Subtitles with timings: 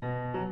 [0.00, 0.49] 大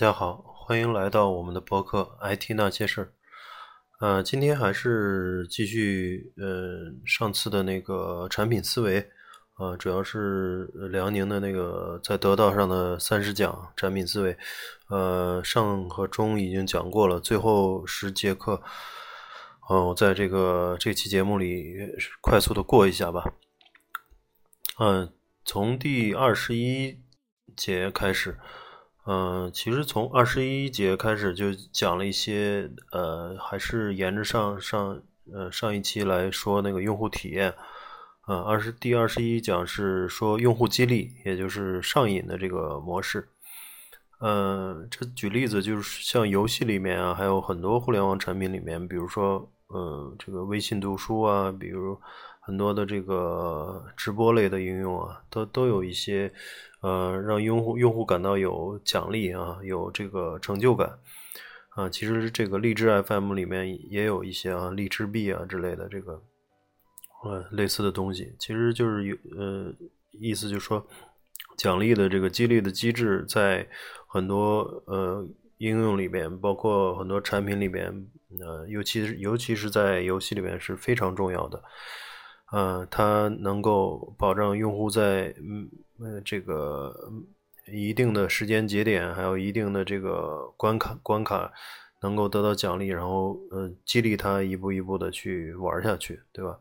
[0.00, 3.12] 大家好，欢迎来到我们的博客 IT 那些事儿。
[4.00, 9.06] 呃，今天还是继续呃上次的那个产品思维，
[9.58, 14.34] 呃，主要是辽宁的那个在得道上的三十讲产品思维。
[14.88, 18.62] 呃，上和中已经讲过了，最后十节课，
[19.68, 21.76] 嗯，我在这个这期节目里
[22.22, 23.34] 快速的过一下吧。
[24.78, 25.12] 嗯，
[25.44, 27.02] 从第二十一
[27.54, 28.38] 节开始。
[29.10, 37.52] 嗯，其实从二十一节开始就讲了一些，呃，还是沿着上上呃上一期来说那个用户体验，
[38.28, 43.28] 呃，二十第二十一讲是说用户激励，也就是上瘾的这个模式。
[44.20, 52.00] 嗯，这举例子就是像游戏里面啊，还有很多互联网产品里面，比如说，呃，这个微信读书啊，比如
[52.40, 56.32] 很多的这个直播类的应用啊，都都有一些。
[56.82, 60.98] 呃，让用户用户感到有奖励啊，有这个成就感
[61.76, 61.90] 啊。
[61.90, 66.22] 其实这个荔枝 FM 里面也有一些啊，荔枝币啊之类的这个
[67.22, 68.34] 呃类似的东西。
[68.38, 69.70] 其实就是有呃
[70.12, 70.82] 意思，就是说
[71.58, 73.68] 奖励的这个激励的机制，在
[74.08, 75.28] 很多呃
[75.58, 77.92] 应用里面，包括很多产品里面，
[78.40, 81.62] 呃，尤其是尤其是在游戏里面是非常重要的。
[82.52, 85.68] 呃，它能够保障用户在嗯。
[86.02, 87.12] 呃，这个
[87.70, 91.52] 一定的时间节点，还有一定的这个关卡关卡，
[92.00, 96.58] 能够得到奖励，然后呃激励他一步一步的去玩下去，对吧？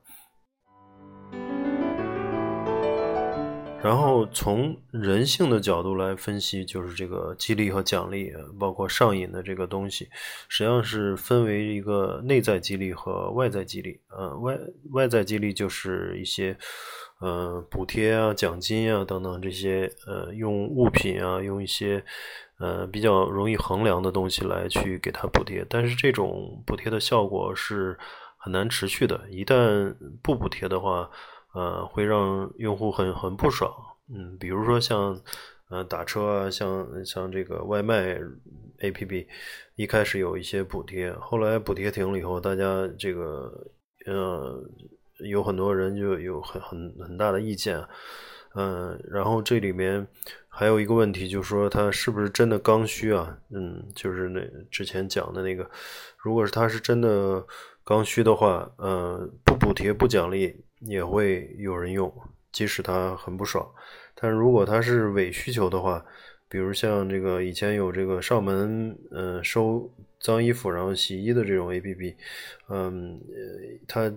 [3.82, 10.10] 然后从人性的角度来分析，就是这个激励和奖励，包括上瘾的这个东西，
[10.48, 14.00] 实际上是分为一个内在激励和外在激励。
[14.10, 14.60] 呃，外
[14.92, 16.58] 外在激励就是一些。
[17.22, 22.02] 呃，补贴啊、奖金啊等等这些，呃，用物品啊，用一些
[22.60, 28.00] 呃比较容易衡量的东西来去给他补贴，但是这种补贴的效果是
[28.38, 29.20] 很难持续的。
[29.30, 31.12] 一旦不补贴的话，
[31.54, 33.72] 呃，会让用户很很不爽。
[34.14, 35.22] 嗯，比如说像
[35.70, 38.20] 呃打车啊，像像这个外卖
[38.80, 39.28] APP，
[39.76, 43.52] 一开始有一些补贴，后来补贴停了以后，大家这个
[44.06, 44.64] 呃。
[45.28, 47.78] 有很多人就有很很很大的意见，
[48.56, 50.08] 嗯，然后这里面
[50.48, 53.38] 还有一个问题，就是说他是不是真的刚需啊？
[53.54, 54.40] 嗯，就是那
[54.72, 55.70] 之前讲的那个，
[56.24, 57.46] 如果是他是真的
[57.84, 62.14] 刚需的话，嗯，不补贴不奖励也会有人用，
[62.52, 63.70] 即使他很不爽。
[64.16, 66.06] 但如果他是伪需求的话，
[66.48, 72.16] 比如像这个以前有这个上门嗯收脏衣服然后洗衣的这种 A P P，
[72.70, 73.20] 嗯，
[73.88, 74.12] 他。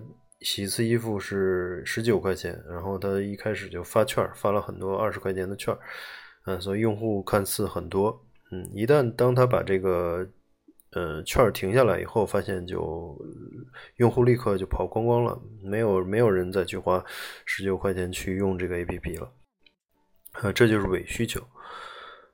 [0.45, 5.73] 洗一次衣服是十九块钱，然后他一开始就发券，发了很多二十块钱的券，
[6.45, 8.21] 嗯，所以用户看似很多，
[8.51, 10.27] 嗯，一旦当他把这个
[10.95, 13.17] 呃券停下来以后，发现就
[13.97, 17.03] 用户立刻就跑光光了，没有没有人再去花
[17.45, 19.31] 十九块钱去用这个 APP 了，
[20.33, 21.41] 啊，这就是伪需求，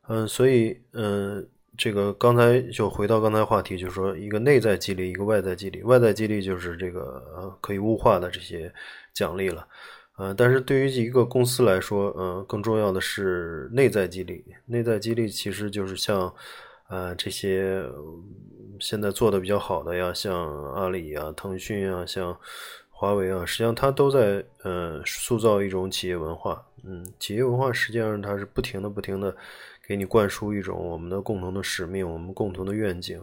[0.08, 1.48] 嗯，所以嗯。
[1.78, 5.82] 这个刚才就回到刚才话题，就是说一个内在激励，一个外在激励。
[5.84, 8.70] 外在激励就是这个呃可以物化的这些
[9.14, 9.66] 奖励了，
[10.18, 14.44] 呃，但是对于一个公司来说，呃，更重要的是内在激励。
[14.66, 16.34] 内在激励其实就是像，
[16.90, 17.82] 呃，这些
[18.80, 22.38] 现在做的比较好的呀，像阿里啊、腾讯啊、像
[22.90, 26.64] 华为啊，实际上它都在呃塑造一种企业文化。
[26.84, 29.36] 嗯，企业文化实际上它是不停的、不停的。
[29.88, 33.20] 给你灌输一种我们的共同的使命，我们共同的愿景，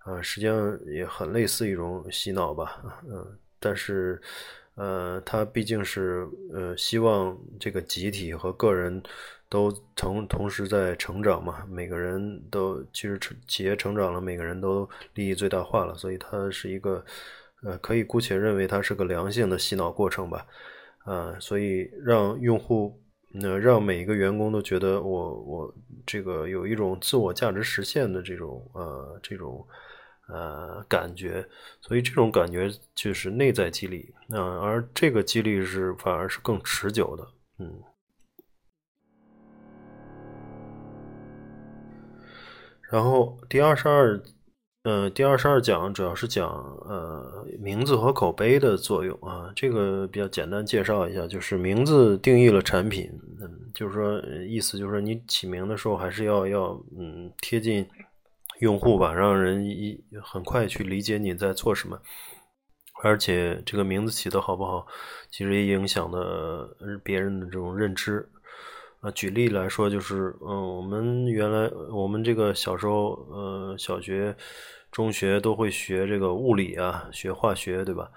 [0.00, 3.24] 啊，实际上也很类似一种洗脑吧，嗯，
[3.60, 4.20] 但是，
[4.74, 9.00] 呃，它毕竟是呃希望这个集体和个人
[9.48, 17.04] 都同同时在成长嘛，每个人都其实成企业成长了，每个人都利益最大化了，所以它是一个
[17.62, 20.46] 呃可以姑且认为它是个良性的洗脑过程吧，
[21.04, 23.00] 啊，所以让用户。
[23.42, 25.74] 呃让每一个员工都觉得我我
[26.06, 29.62] 这个有一种自我价值实现的这种呃这种
[30.28, 31.46] 呃感觉，
[31.82, 37.28] 所以这种感觉就是内在激励啊，而这个激励是反而是更持久的，
[37.58, 37.70] 嗯。
[42.90, 44.18] 然后第二十二，
[44.84, 46.48] 呃，第二十二讲主要是讲
[46.86, 53.10] 呃名字和口碑的作用啊，这个比较简单介绍一下，就是名字定义了产品，
[53.42, 57.86] 嗯，就是说意思就是说你起名的时候还是要要嗯贴近
[58.60, 62.00] 用户吧，让人一很快去理解你在做什么，
[63.02, 64.86] 而且这个名字起的好不好，
[65.30, 66.68] 其实也影响的
[67.04, 68.26] 别人的这种认知。
[69.00, 74.34] 啊，举例来说，就是，嗯，我们原来我们这个小时候，呃，小学、
[74.90, 78.10] 中学都会学这个物理啊，学化学，对吧？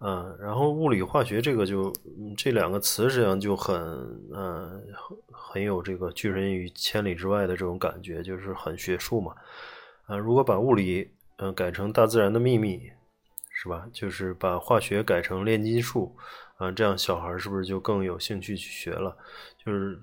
[0.00, 1.92] 嗯，然后物理、化学这个就
[2.34, 3.76] 这两个词实际上就很，
[4.34, 4.82] 嗯，
[5.30, 9.34] 很有这个拒人于千里之外的这种感觉，就是很学术嘛。
[10.06, 12.80] 啊，如果把物理，嗯，改成大自然的秘密，
[13.50, 13.86] 是吧？
[13.92, 16.16] 就是把化学改成炼金术。
[16.58, 19.16] 啊，这样小孩是不是就更有兴趣去学了？
[19.64, 19.98] 就是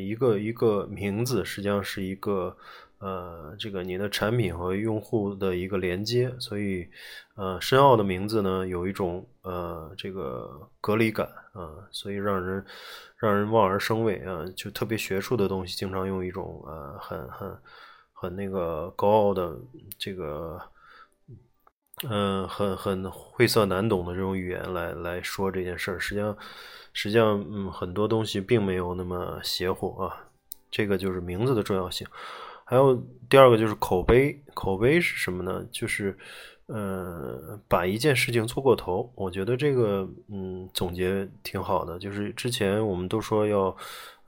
[0.00, 2.56] 一个一个名字，实际上是一个
[2.98, 6.32] 呃，这个你的产品和用户的一个连接。
[6.40, 6.88] 所以，
[7.36, 12.64] 呃，深奥的名字呢，有一种呃这个隔离感啊，所以让人
[13.16, 14.44] 让人望而生畏啊。
[14.56, 17.58] 就特别学术的东西，经常用一种呃很很
[18.12, 19.56] 很那个高傲的
[19.96, 20.60] 这个。
[22.08, 26.36] 嗯，很很晦涩难懂的这种语言来来说这件事儿，实际上，
[26.94, 30.24] 实际上，嗯，很多东西并没有那么邪乎啊。
[30.70, 32.06] 这个就是名字的重要性。
[32.64, 32.94] 还有
[33.28, 35.62] 第二个就是口碑，口碑是什么呢？
[35.72, 36.16] 就是，
[36.66, 39.12] 呃，把一件事情做过头。
[39.16, 41.98] 我觉得这个，嗯，总结挺好的。
[41.98, 43.76] 就是之前我们都说要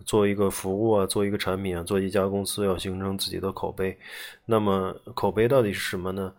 [0.04, 3.96] 做一个服务啊，做一个产品啊，做一家公司要形成自己的口碑。
[4.44, 6.34] 那么口碑到底是什么呢？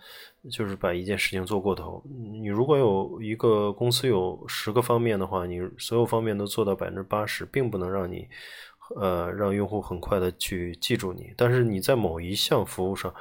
[0.51, 2.03] 就是把一件事情做过头。
[2.05, 8.27] 你如果有一个公司有十个方面的话，你所有方面都做到百分之八十，并不能让你，
[8.97, 11.33] 呃，让用户很快的去记住你。
[11.37, 13.13] 但是你在某一项服务上，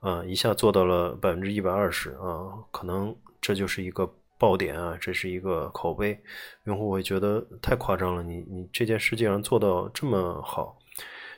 [0.00, 6.18] 啊，一下做到了百分之一百二十啊，可能这就是一个爆点啊，这是一个口碑，
[6.64, 8.22] 用户会觉得太夸张了。
[8.22, 10.78] 你你这件事竟然做到这么好，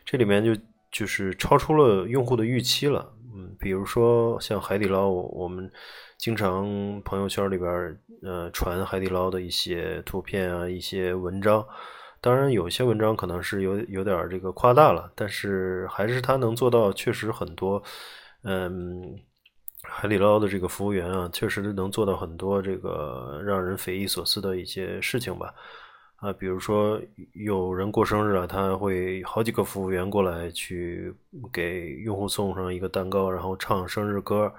[0.04, 0.56] 这里面就
[0.92, 3.12] 就是超出了用户的预期了。
[3.34, 5.70] 嗯，比如说像海底捞，我们
[6.16, 11.66] 经常朋友圈里边呃传海底捞的一些图片啊，一些文章。
[12.20, 17.80] 当然，有些文章可能是有有点这个夸大了，但是还是他能做到，确实很多。
[18.42, 19.16] 嗯，
[19.82, 25.54] 海底捞的这个服务员啊，确实能做到很多这个让人匪夷所思的一些事情吧。
[26.16, 27.00] 啊，比如说
[27.34, 31.14] 有人过生日啊，他会好几个服务员过来去
[31.52, 34.52] 给用户送上一个蛋糕，然后唱生日歌。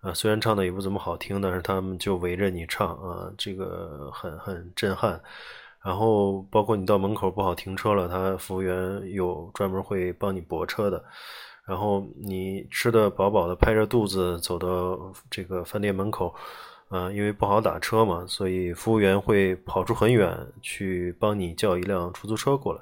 [0.00, 5.20] 啊，虽然唱的也不怎么好听，但是他们就围着你唱啊，这个很很震撼。
[5.82, 11.04] 然后包括你到门口不好停车了，他服务员有专门会帮你泊车的。
[11.66, 16.34] 然后你吃的饱饱的，拍着肚子走到这个饭店门口。
[16.88, 22.80] 啊，因为不好打车嘛，所以服务员会跑出很远去帮你叫一辆出租车过来。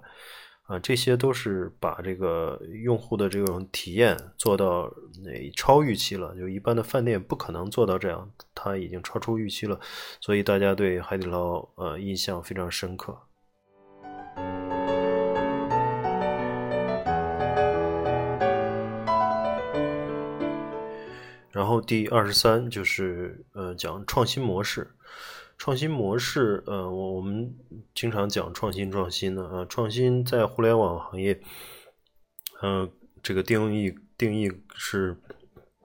[0.67, 4.91] 啊，这些都是把这个用户的这种体验做到
[5.23, 9.79] 那超预期了，就一般的饭店不可能做到这样，它已经超出预期了，
[10.23, 13.15] 所以大家对海底捞呃印象非常深刻。
[21.55, 24.91] 然后第二十三就是呃讲创新模式，
[25.57, 27.55] 创新模式呃我我们
[27.95, 31.41] 经常讲创新创新的啊创新在互联网行业，
[32.61, 32.91] 嗯
[33.23, 35.17] 这个定义定义是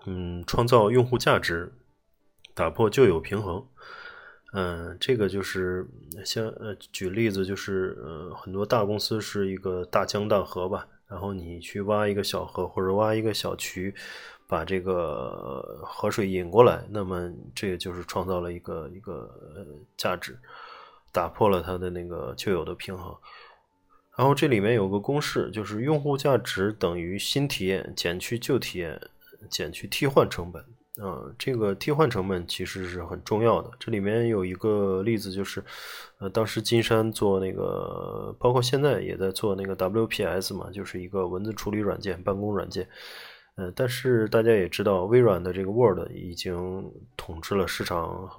[0.08, 1.72] 嗯创造用户价值，
[2.56, 3.64] 打破旧有平衡，
[4.54, 5.88] 嗯这个就是
[6.26, 13.94] 像呃举例子就是呃很多大公司是一个大江大河吧，然后你去挖一个小河或者挖一个小渠。
[14.50, 19.30] 把这个河水引过来，那么这个就是创造了一个一个
[19.96, 20.36] 价值，
[21.12, 23.16] 打破了它的那个旧有的平衡。
[24.18, 29.00] 然后这里面有个公式，就是用户价值等于新体验减去旧体验
[29.52, 30.66] 减去替换成本。
[31.02, 33.72] 嗯，这个替换成本其实是很重要的。
[33.80, 35.64] 这里面有一个例子，就是
[36.18, 42.90] 呃，当时金山做那个，包括现在也在做那个 WPS 嘛，就是一个文字处理软件、办公软件。
[43.60, 48.30] 嗯，但是大家也知道，微软的这个 Word 已经统治了市场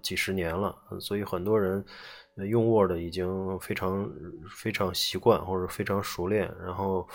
[0.00, 1.84] 几十年了，所以很多人
[2.48, 4.10] 用 Word 已经非常
[4.48, 7.06] 非常习惯或者非常熟练，然后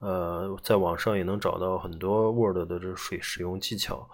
[0.00, 4.06] 呃，在网上也能找到很多 Word 的这水使用技巧，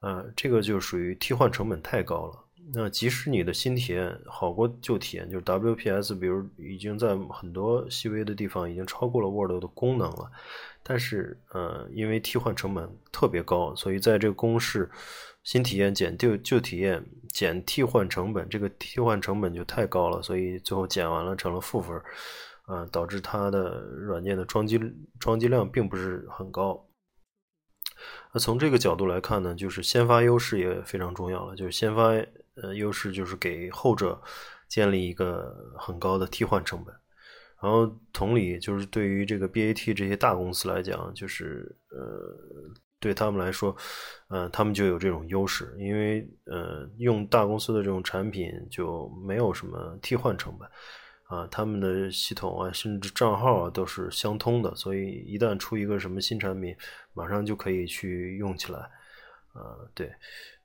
[0.00, 10.30] 呃，这个就属于替换成本太高了，那即使你的新体验好过旧体验，就是 WPS，比如已经在很多细微的地方已经超过了 Word 的功能了，
[10.82, 14.88] 但是呃，因为替换成本特别高，所以在这个公式
[15.42, 22.00] 新体验减旧旧体验减替换成本，这个替换成本就太高了，所以最后减完了成了负分，
[22.66, 24.80] 啊，导致它的软件的装机
[25.18, 26.86] 装机量并不是很高。
[28.32, 31.54] 那从这个角度来看呢，就是先发优势也非常重要了。
[31.54, 32.14] 就是先发
[32.56, 34.20] 呃优势，就是给后者
[34.68, 36.94] 建立一个很高的替换成本。
[37.62, 42.36] 然后同理，就是对于这个 BAT 这些大公司来讲，就是呃
[42.98, 43.76] 对他们来说，
[44.28, 50.68] 呃他们就有这种优势，因为呃用大公司的这种产品就没有什么替换成本。
[51.28, 56.76] 啊，他们的系统啊，甚至账号啊，都是相通的，所以一旦出一个什么新产品，
[57.14, 58.80] 马上就可以去用起来。
[59.54, 60.12] 啊，对。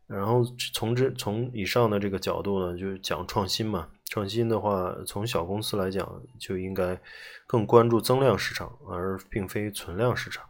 [0.08, 3.88] 然后从这从以上的这个角度呢，就讲创新嘛。
[4.10, 6.98] 创新的话，从小公司来讲，就应该
[7.46, 10.46] 更关注增量市场，而并非存量市场。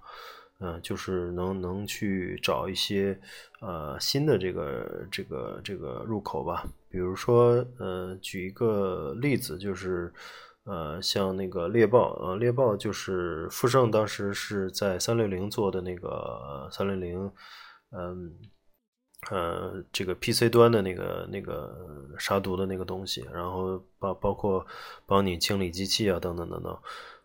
[0.59, 3.19] 嗯，就是能能去找一些
[3.59, 6.65] 呃新的这个这个这个入口吧。
[6.89, 10.11] 比如说，呃，举一个例子，就是
[10.63, 17.31] 呃，像那个猎豹，呃，猎豹就是富盛当时是在三六零做的那个三六零，
[17.91, 18.33] 嗯，
[19.29, 21.75] 呃，这个 PC 端的那个那个
[22.17, 24.65] 杀毒的那个东西，然后包包括
[25.05, 26.77] 帮你清理机器啊，等等等等。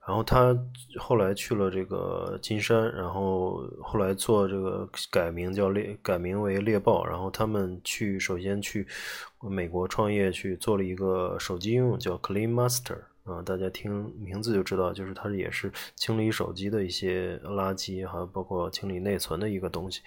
[0.04, 0.52] 然后他
[0.98, 7.04] 后来去了这个金山，然后后来做这个改名叫猎，改名为猎豹。
[7.06, 8.84] 然后他们去首先去
[9.40, 20.00] 美国创业，去做了一个手机应用叫 Clean Master 啊，大家听名字就知道，就是它也是清理手机的一些垃圾，还有包括清理内存的一个东西。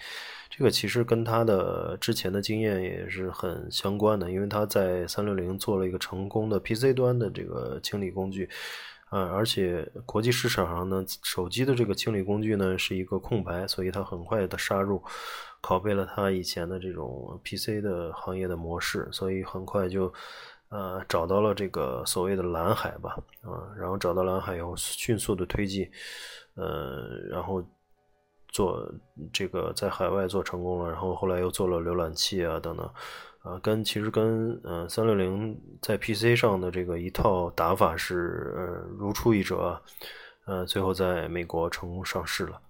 [0.50, 8.48] 这个其实跟它的之前的经验也是很相关的，因为它在三六零做了一个成功的 PC 端的这个清理工具。
[9.08, 15.00] 啊，而且国际市场上呢，手机的这个清理工具呢是一个空白，所以它很快的杀入，
[15.62, 20.12] 拷贝了它以前的这种 PC 的行业的模式，所以很快就
[20.68, 25.90] 呃找到了这个所谓的蓝海吧，啊，然后找到蓝海以后迅速的推进，
[26.54, 27.62] 呃，然后
[28.48, 28.86] 做
[29.32, 32.90] 这个在海外做成功了，然后后来又做了浏览器啊等等。
[33.42, 38.64] 啊，跟其实跟呃三六零在 PC 上的这个一套打法是呃
[38.98, 39.80] 如出一辙，
[40.46, 42.60] 呃最后在美国成功上市了。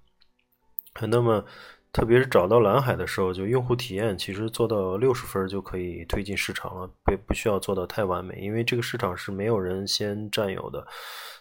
[1.09, 1.43] 那么
[1.97, 10.87] 特别是找到蓝海的时候，就用户体验其实做到六十分就可以推进市场了，不不需要做到太完美，因为这个市场是没有人先占有的，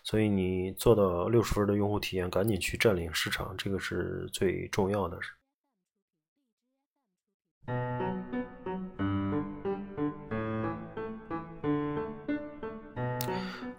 [0.01, 5.19] 所以你做到六十分的用户体验，赶紧去占领市场，这个是最重要的。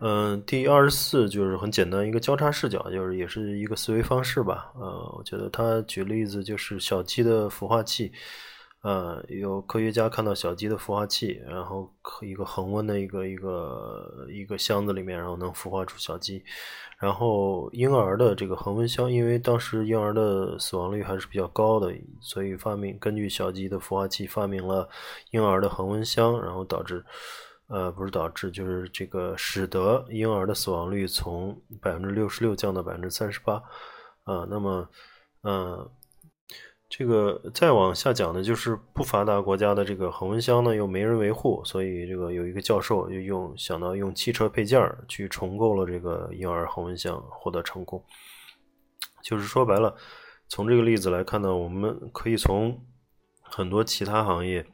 [0.09, 4.71] 嗯，第二十四就是很简单一个交叉视角，就是也是一个思维方式吧。
[4.77, 8.13] 呃，我觉得他举例子就是小鸡的孵化器，
[8.83, 16.41] 呃，有科学家看到小鸡的孵化器，然后一个恒温的一个一个一个箱子里面，然后能孵化出小鸡。
[17.01, 24.89] 然后婴儿的这个恒温箱，因为当时婴儿的死亡率还是比较高的，所以发明根据小鸡的孵化器发明了
[25.33, 27.05] 婴儿的恒温箱，然后导致。
[27.69, 33.55] 呃，不是导致，就是这个使得婴儿的死亡率从百分之六十六降到百分之三十八，
[34.23, 34.89] 啊，那么，
[35.43, 35.91] 嗯，
[36.89, 48.01] 这个再往下讲呢，就是不发达国家的这个恒温箱呢又没人维护，所以这个有一个教授就用想到用汽车配件去重构了这个婴儿恒温箱，获得成功。
[49.23, 49.93] 就是说白了，
[50.47, 52.81] 从这个例子来看呢，我们可以从
[53.43, 54.65] 很多其他行业。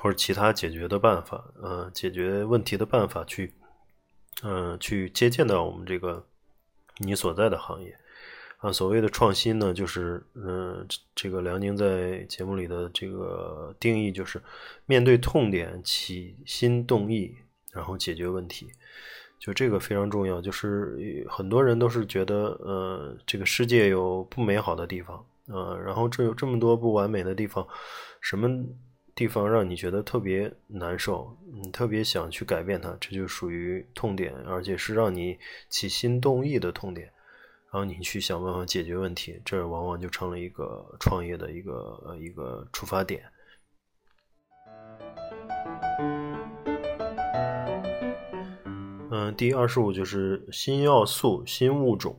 [0.00, 3.52] 或者其他解决的办法，呃，解决问题的办法，去，
[4.44, 6.24] 嗯，去借鉴到我们这个
[6.98, 7.96] 你所在的行业，
[8.58, 10.86] 啊，所谓的创新呢，就是，嗯，
[11.16, 14.40] 这个梁宁在节目里的这个定义就是，
[14.86, 17.34] 面对痛点起心动意，
[17.72, 18.70] 然后解决问题，
[19.40, 20.40] 就这个非常重要。
[20.40, 27.66] 就是很多人都是觉得，呃，这个世界有不美好的地方，呃，然后这有这么多不完美的地方，
[28.20, 28.64] 什么？
[29.18, 35.36] 地方让你觉得特别难受，你特别想去改变它，这就属于痛点，而且是让你
[35.68, 37.08] 起心动意的痛点，
[37.72, 43.24] 然后你去想办法解决问题，这往往就成了一个创业的一个呃一个出发点。
[49.10, 52.16] 嗯，第二十五就是新要素、新物种，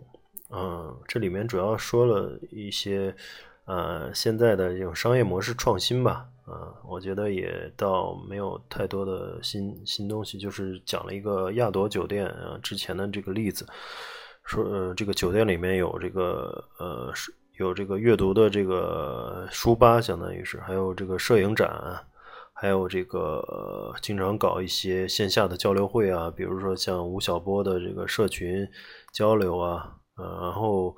[0.50, 3.15] 嗯，这里面主要说了一些
[3.63, 6.27] 呃现在的这种商业模式创新吧。
[6.50, 13.68] 啊，我觉得也倒没有太多的新新东西，就是讲了一个亚朵酒店啊之前的这个例子，
[14.46, 17.13] 说呃这个酒店里面有这个呃
[17.60, 21.70] 有这个阅读的这个书吧，相当于是还有这个摄影展，
[22.53, 28.68] 还有这个经常搞一些线下的交流会啊，比如说像吴晓波的这个社群
[29.13, 30.98] 交流啊，呃然后。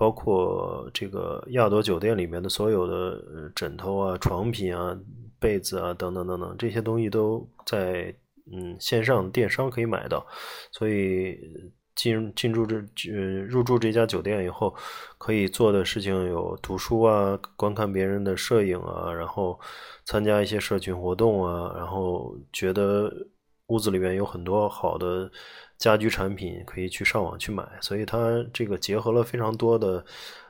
[0.00, 4.98] 包括这个亚朵酒店里面的所有的枕头啊、床品啊、
[5.38, 8.14] 被子啊等等等等，这些东西都在
[8.50, 10.26] 嗯线上电商可以买到。
[10.72, 11.38] 所以
[11.94, 12.76] 进进驻这
[13.12, 14.74] 呃入住这家酒店以后，
[15.18, 19.60] 可以做的事情有读书啊、观看别人的摄影啊，然后
[20.06, 23.12] 参加一些社群活动啊，然后觉得
[23.66, 25.30] 屋子里面有很多好的。
[25.80, 30.04] 家居产品可以去上网去买，所以它这个结合了非常多的，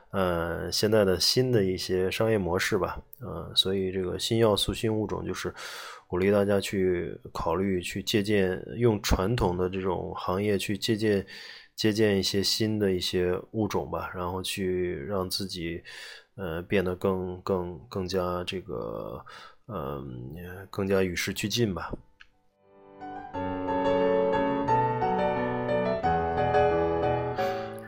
[0.09, 5.53] 呃，现在的新的一些商业模式吧，呃，所以这个新要素、新物种就是
[6.05, 11.25] 鼓励大家去考虑、去借鉴，用传统的这种行业去借鉴、
[11.77, 15.81] 借鉴一些新的一些物种吧，然后去让自己
[16.35, 19.25] 呃变得更、更、更加这个，
[19.67, 20.35] 嗯，
[20.69, 21.89] 更加与时俱进吧。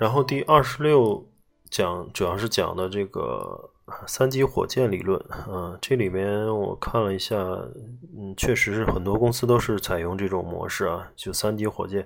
[0.03, 1.25] 然后第二十六
[1.69, 3.69] 讲主要是讲的这个
[4.05, 12.05] 三级火箭理论，啊，这里面我看了一下，嗯，确实是很多公司都是采用这种模式啊，就三级火箭，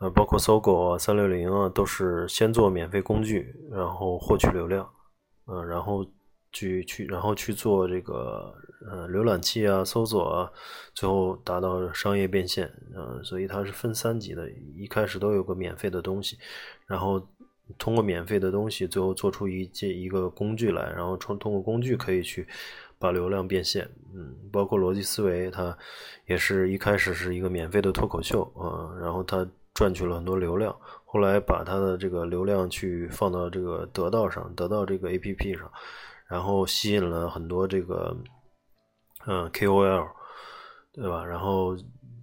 [0.00, 4.86] 呃，包括搜狗啊、三六零啊，都是先做免费工具，然后获取流量，
[5.46, 6.04] 嗯，然后
[6.52, 8.54] 去去，然后去做这个
[8.90, 10.50] 呃浏览器啊、搜索啊，
[10.94, 16.38] 最后达到商业变现，嗯，所以它是分三级的，一开始都有个免费的东西。
[16.86, 17.24] 然后
[17.78, 22.46] 通过免费的东西，最后做出一件一个工具来，然后通通过工具可以去
[22.98, 23.88] 把流量变现。
[24.12, 25.76] 嗯，包括逻辑思维，它
[26.26, 35.70] 也是一开始是一个免费的脱口秀啊，然后它赚取了很多流量，后来把它的这个流量去放到这个得到上，得到这个 A P P 上，
[36.30, 38.16] 然后吸引了很多这个
[39.26, 40.08] 嗯 K O L，
[40.92, 41.24] 对吧？
[41.24, 41.76] 然后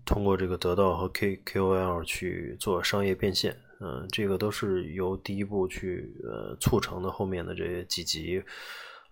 [0.05, 3.55] 通过这个得到和 K K O L 去做商业变现。
[3.79, 8.41] 嗯，这个都是由第一步去呃促成的，后面的这几级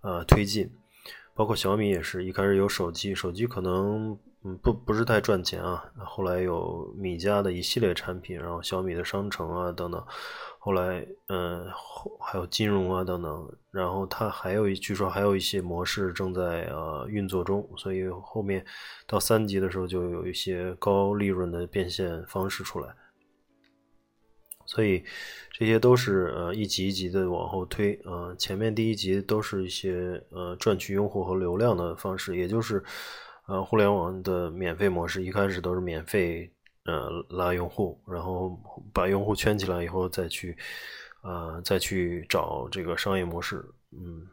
[0.01, 0.67] 呃推进，
[1.35, 10.03] 包括小米也是一开始有手机，手机可能嗯不不是太赚钱啊，后来有米家的一系列产品，然后小米的商城啊等等，
[10.65, 18.65] 后来嗯后还有金融啊等等，然后它还有一据说还有一些模式正在呃运作中，所以后面
[19.05, 22.95] 到三级的时候就有一些高利润的变现方式出来。
[24.65, 25.03] 所以
[25.51, 32.83] 这些都是呃一级一级的往后推，呃前面第一级都是一些呃赚取用户和流量的方式，也就是
[33.47, 36.51] 呃互联网的免费模式，一开始都是免费
[36.85, 38.57] 呃拉用户，然后
[38.93, 40.57] 把用户圈起来以后再去
[41.21, 44.25] 呃再去找这个商业模式，嗯，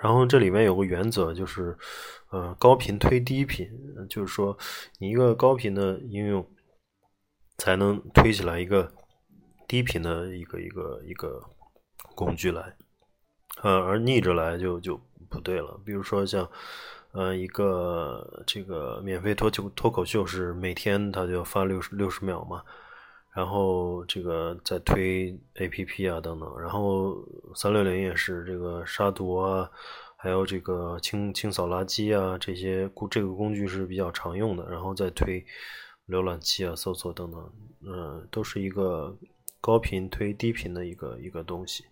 [0.00, 1.76] 然后这里面有个原则就是
[2.30, 3.68] 呃高频推低频，
[4.08, 4.56] 就是说
[4.98, 6.48] 你一个高频的应用
[7.58, 8.92] 才能推起来一个。
[9.68, 11.42] 低频的一个一个一个
[12.14, 12.76] 工具来，
[13.62, 14.96] 呃，而逆着来就就
[15.28, 15.76] 不对了。
[15.84, 16.48] 比如说像，
[17.16, 22.62] 呃，一个这个免费脱口脱口秀是每天他就发六十六十秒嘛，
[23.34, 27.16] 然后这个再推 A P P 啊等等，然后
[27.54, 29.70] 三六零也是这个杀毒啊，
[30.18, 35.42] 还有这个清清扫垃圾啊这些工这个工具是比较常用的，然后再推
[36.08, 37.52] 浏览器啊搜索等等，
[37.86, 39.16] 嗯，都是一个。
[39.58, 41.84] 高频推低频的一个一个东西，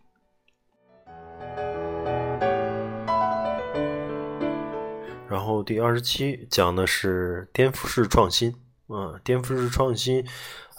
[5.35, 8.55] 然后第二十七讲的是颠覆式创新，
[8.89, 10.25] 嗯，颠覆式创新，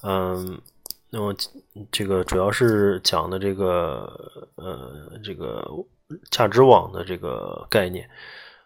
[0.02, 0.62] 嗯，
[1.10, 1.36] 那么
[1.92, 4.10] 这个主要是讲的这个
[4.56, 5.62] 呃这个
[6.32, 8.10] 价值网的这个概念。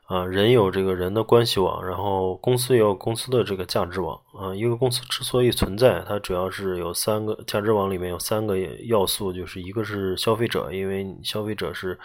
[0.06, 4.20] 啊，人有这个人的关系网，然后公司也有公司的这个价值网。
[4.34, 12.00] 啊，一个公司之所以存在，它主要是有三个价值网里面有三个要素，就是一个是消费者，因为消费者是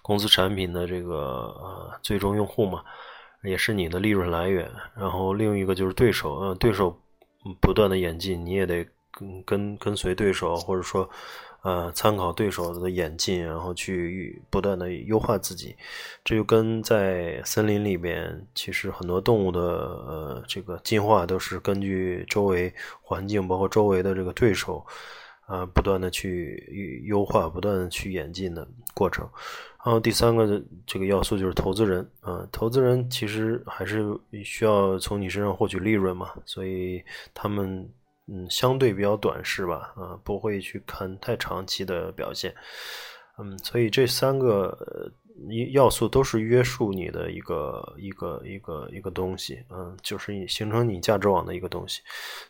[0.00, 1.16] 公司产品的这个
[1.60, 2.82] 呃最终用户嘛，
[3.42, 4.70] 也是你的利润来源。
[4.96, 7.00] 然后另一个就是对手，呃，对手
[7.60, 11.08] 不断的演进，你也得跟跟跟随对手，或者说。
[11.62, 15.76] 呃，参考对手的演进，然后去不断的优化自己，
[16.24, 22.72] 这就跟在森林里边，其实很多动物的呃这个进化都是根据周围
[23.02, 24.82] 环境，包括周围的这个对手，
[25.46, 29.28] 啊，不断的去优化，不断的去演进的过程。
[29.82, 34.04] 然后第三个这个要素就是投资人啊，投资人其实还是
[34.44, 37.90] 需要从你身上获取利润嘛，所以他们
[38.26, 42.54] 嗯相对比较短视吧，啊，不会去看太长期的表现。
[43.38, 44.76] 嗯，所以这三个
[45.72, 52.02] 要素都是约束你的一个一个一个一个东西，嗯，就是你形成你价值网的一个东西。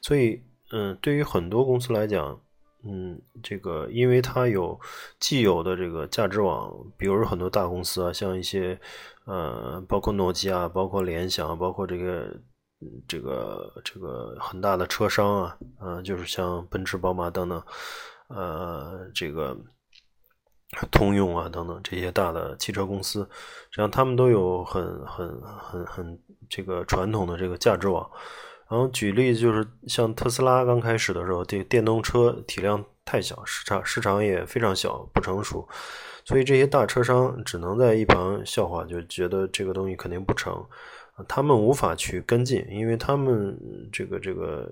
[0.03, 2.37] 所以，嗯，对于很多公司来讲。
[2.83, 4.79] 嗯，这个因为它有
[5.19, 8.81] 既有的这个价值网，比如很多大公司啊，像一些
[9.27, 12.35] 呃，包括诺基亚、包括联想、包括这个
[13.07, 17.62] 这个这个很大的车商啊，嗯，就是像奔驰、宝马等等，
[18.29, 19.55] 呃，这个
[20.90, 23.29] 通用啊等等这些大的汽车公司，
[23.71, 28.11] 实际上他们都有很很很很这个传统的这个价值网。
[28.71, 35.69] 然后举例就是像特斯拉刚开始的时候，这电动车体量太小，市场市场也非常小，不成熟，
[36.25, 40.65] 所以这些大车商只能在一旁笑话，就觉得这个东西肯定不成，
[41.27, 43.59] 他们无法去跟进，因为他们
[43.91, 44.71] 这个这个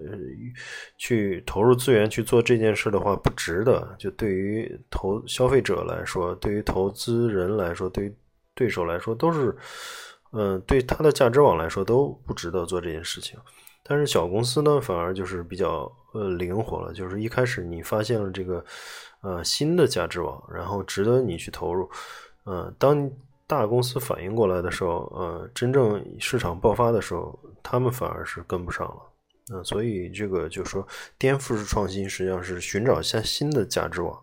[0.97, 8.17] 去投入资源去做这件事的话不值得，就对于投消费者来说，对于投资人来说，对于
[8.55, 9.57] 对手来说都是，
[10.31, 13.37] 嗯，对他的价值网来说都不值得做这件事情。
[13.89, 18.63] 但是小公司呢，反而就是比较呃灵活了，就是一开始你发现了这个
[19.23, 21.89] 呃新的价值网，然后值得你去投入，
[22.45, 23.11] 呃，当
[23.47, 29.03] 大公司反应过来的时候，呃，真正市场爆发的时候，他们反而是跟不上了，
[29.55, 34.23] 嗯，所以这个就是说颠覆式创新实际上是寻找一下新的价值网，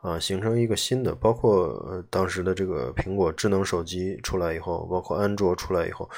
[0.00, 6.10] 啊，形成一个新的，包括呃当时的这个苹果智能手机出来以后，包括安卓出来以后。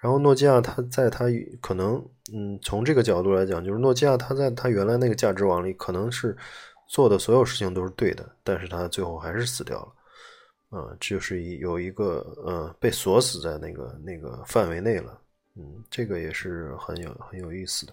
[0.00, 1.26] 然后诺基亚，它在它
[1.60, 6.36] 可能，嗯，从这个角度来讲，就是诺基亚它在它原来那个价值网里，可能是
[6.88, 9.92] 做的所有事情都是对的，但是它最后还是死掉了，
[10.72, 15.20] 嗯，就是有一个呃被锁死在那个那个范围内了，
[15.56, 17.92] 嗯，这个也是很有很有意思的。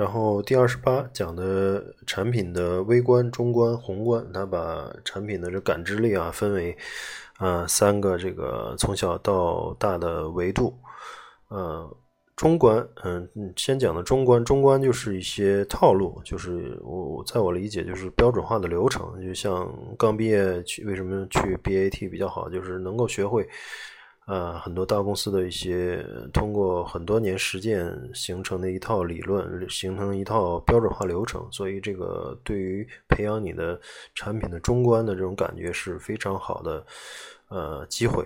[0.00, 6.74] 然后第二十八讲的产品的微观、中观、宏观，他把产品的这感知力啊分为
[7.36, 10.74] 啊三个这个从小到大的维度。
[11.48, 11.94] 呃，
[12.34, 23.46] 中观，嗯，先讲的中观，中观就是一些套路，就是我在我理解就是标准化的流程，就像刚毕业去为什么去 BAT 比较好，就是能够学会。
[24.26, 33.80] 呃，很多大公司的一些通过很多年实践形成的一套理论，形成一套标准化流程，所以这个对于培养你的
[34.14, 36.86] 产品的中观的这种感觉是非常好的
[37.48, 38.24] 呃机会。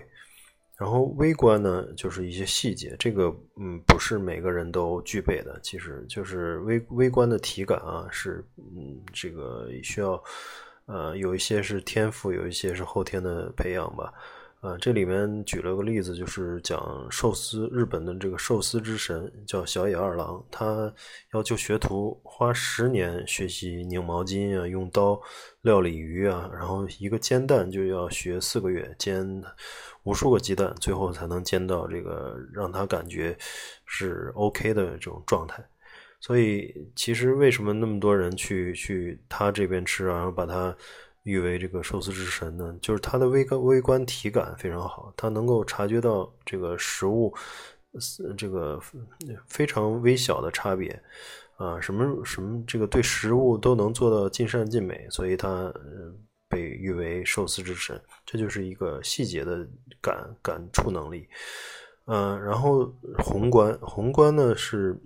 [0.77, 10.23] 然后微观呢，就是一些细节，这个嗯不是每个人都具备的，其实就是微微观的体感啊，是嗯这个需要
[10.87, 14.13] 呃有一些是天赋，有一些是后天的培养吧。
[14.64, 20.90] 啊，这里面举了个例子，就是讲寿司，日本的这个寿司之神叫小野二郎，他
[21.35, 25.20] 要求学徒花十年学习拧毛巾啊，用刀
[25.61, 29.44] 料理鱼啊，然后一个煎蛋就要学四个月，煎
[30.05, 33.37] 无数个鸡蛋，最后才能煎到这个让他感觉
[33.85, 35.62] 是 OK 的这种状态。
[36.20, 40.74] 所以，其实为什么那么多人去去他这边吃，然后把他。
[41.25, 47.35] 誉为这个寿司之神呢，就是它的微观微观体感非常好，它能够察觉到这个食物，
[48.37, 48.81] 这个
[49.49, 51.03] 非常微小的差别，
[51.57, 55.73] 啊，什么什么这个对食物都能做到尽善尽美，所以它
[56.49, 58.01] 被誉为寿司之神。
[58.25, 59.69] 这就是一个细节的
[60.01, 61.29] 感感触能力，
[62.07, 62.85] 嗯，然后
[63.19, 64.99] 宏观宏观呢是。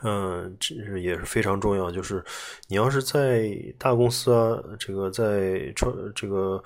[0.00, 1.90] 嗯，这也是非常重要。
[1.90, 2.24] 就是
[2.66, 6.60] 你要是在大公司啊，这个在创这个，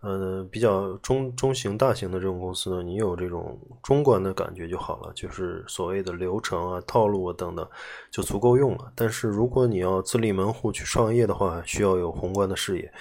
[0.00, 5.12] 呃，比较中中型、大型的这种公司呢，你有这种中观的感觉就好了。
[5.14, 7.66] 就是所谓的流程啊、套路啊等等，
[8.10, 8.92] 就足够用了。
[8.96, 12.92] 但是如果你要自立门户去创业的话，需要有宏观的视野。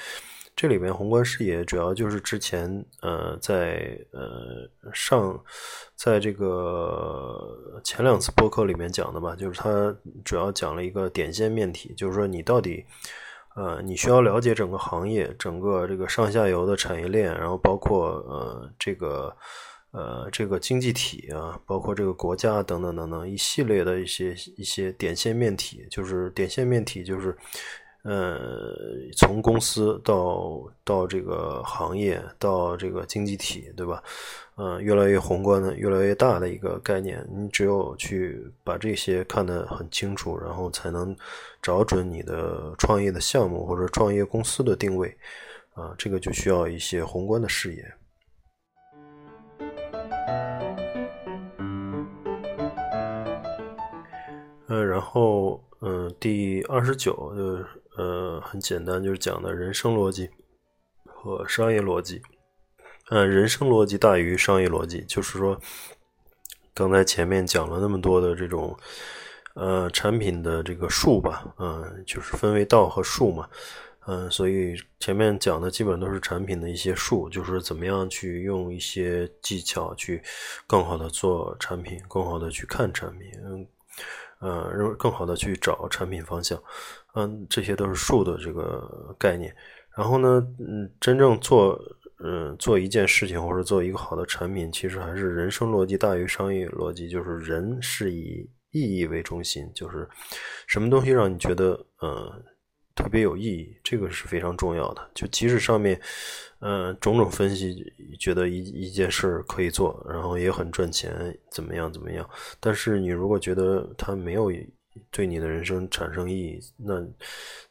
[0.62, 5.44] 这里面宏观视野主要就是之前呃在呃上
[5.96, 9.92] 在这个前两次播客里面讲的吧，就是它
[10.24, 12.86] 主要讲了一个点线面体，就是说你到底
[13.56, 19.36] 呃你需要了解整个行业整个这个上下游的产业链，然后包括呃这个
[19.90, 27.36] 呃这个经济体啊，包括这个国家等等等等一系列的一些一些点线面体，就是点线面体就是。
[28.04, 28.74] 呃，
[29.16, 34.04] 从公司到到这个行业到这个经济体，对吧？
[34.58, 41.16] 嗯，越来越宏观的、越来越大的一个概念，你只有去把这些看得很清楚，然后才能
[41.62, 45.16] 找准你的创业的项目或者创业公司的定位。
[45.74, 47.94] 啊，这个就需要一些宏观的视野。
[54.68, 60.30] 呃，然后，嗯，第二十九就呃很简单，就是讲的人生逻辑
[61.04, 62.22] 和商业逻辑。
[63.10, 65.60] 嗯，人生逻辑大于商业逻辑，就是说，
[66.74, 68.78] 刚才前面讲了那么多的这种
[69.56, 73.50] 呃产品的这个术吧，嗯，就是分为道和术嘛。
[74.08, 80.24] 嗯，所以前面讲的基本都是产品的一些术，就是怎么样去用一些技巧去
[80.66, 83.30] 更好的做产品，更好的去看产品，
[84.42, 86.62] 呃，更好的去找产品方向，
[87.16, 89.56] 嗯，这些都是术的这个概念。
[89.96, 91.80] 然后呢，嗯，真正做，
[92.24, 100.10] 嗯，做一件事情或者做一个好的产品，其实还是人生逻辑大于商业逻辑，就是人是以意义为中心，就是
[100.68, 102.44] 什么东西让你觉得，嗯。
[102.94, 105.10] 特别有意义，这个是非常重要的。
[105.16, 106.00] 就即使上面，
[106.62, 107.84] 嗯，种种分析，
[108.20, 112.28] 觉得一一件事可以做，然后也很赚钱，怎么样怎么样？
[112.60, 114.52] 但是你如果觉得它没有
[115.12, 117.04] 对你的人生产生意义，那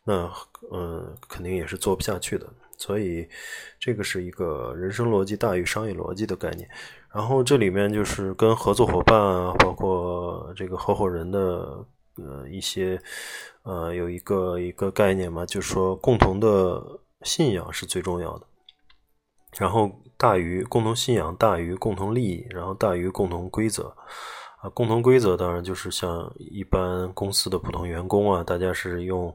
[0.05, 0.33] 那
[0.72, 2.46] 嗯，肯定也是做不下去的。
[2.76, 3.29] 所以，
[3.79, 6.68] 这个是一个人生逻辑大于商业逻辑的概念。
[7.12, 11.85] 然后这里面就是跟合作伙伴啊，包括这个合伙人的。
[12.16, 13.00] 呃，一些
[13.62, 16.85] 呃，有一个一个概念嘛，就是说共同的
[17.22, 18.46] 信仰是最重要的，
[19.59, 23.95] 然后大于共同信仰大于共同利益，然后大于共同规则
[24.61, 24.69] 啊。
[24.75, 29.35] 共同规则当然就是像一般公司的普通员工啊，大家是用。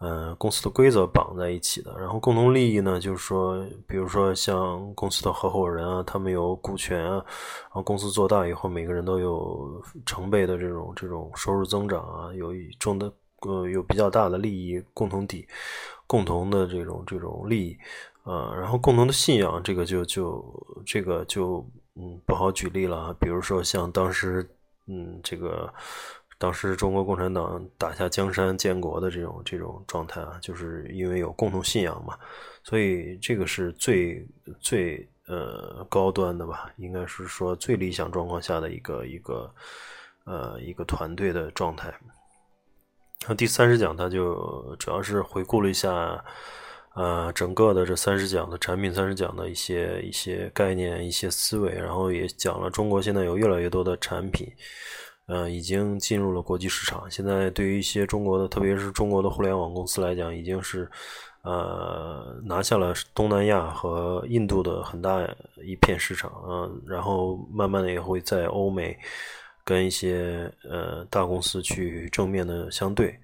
[0.00, 13.10] 嗯，公司的规则绑在一起的，然后共同利益呢，就是说，比如说像公司的合伙人啊，他们有股权啊，然后公司做大以后，每个人都有成倍的这种这种收入增长啊，有一重的
[13.46, 15.46] 呃有比较大的利益共同体，
[16.06, 17.78] 共同的这种这种利益
[18.24, 24.46] 呃，然后共同的信仰，这个就就这个就嗯不好举例了，比如说像当时
[24.86, 25.72] 嗯这个。
[26.36, 32.18] 当时中国共产党打下江山建国的这种这种状态啊，就是因为有共同信仰嘛，
[32.64, 34.26] 所以这个是最
[34.60, 39.54] 最呃高端的吧，应该是说最理想状况下的一个一个
[40.24, 41.94] 呃一个团队的状态。
[43.28, 46.22] 那第三十讲，它就主要是回顾了一下
[46.94, 54.50] 呃整个的这三十讲的产品三十讲的一些一些概念、一些思维，然后也讲了中国现在有越来越多的产品。
[55.26, 57.10] 呃，已经进入了国际市场。
[57.10, 60.86] 现在对于一些中国的，特别是中国的互联网公司来讲，已经是
[61.42, 65.26] 呃拿下了东南亚和印度的很大
[65.64, 66.68] 一片市场啊。
[66.86, 68.94] 然后慢慢的也会在欧美
[69.64, 73.18] 跟一些呃大公司去正面的相对。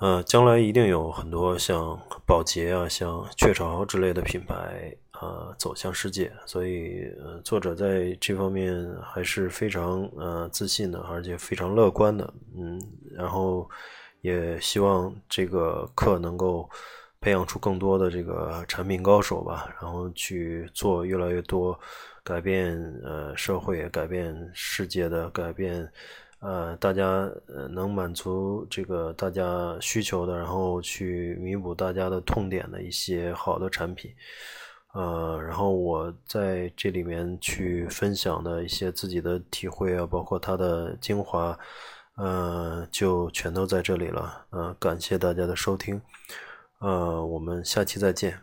[0.00, 4.94] 呃，将来一定有很多像宝洁啊、像雀巢之类的品牌。
[5.20, 13.66] 呃，走向世界，所以呃，作者在这方面还是非常呃自信的，而且非常乐观的，嗯，然后
[14.22, 16.68] 也希望这个课能够
[17.20, 21.78] 培养出更多的这个产品高手吧，然后去做越来越多
[22.24, 25.88] 改变呃社会、改变世界的、改变
[26.44, 27.04] 呃大家
[27.48, 34.14] 呃能满足这个大家需求的，然后去弥补大家的痛点的一些好的产品。
[34.92, 41.58] 呃，然后我在这里面去分享的一些自己的体会啊，包括它的精华，
[42.16, 44.46] 呃，就全都在这里了。
[44.50, 46.00] 呃，感谢大家的收听，
[46.78, 48.38] 呃，我们下期再见。